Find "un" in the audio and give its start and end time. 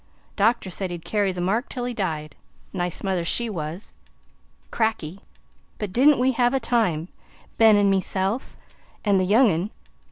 9.51-9.69